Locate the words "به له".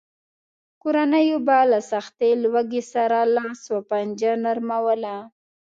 1.47-1.79